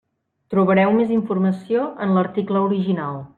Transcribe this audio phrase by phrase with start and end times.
[0.53, 3.23] Trobareu més informació en l'article original.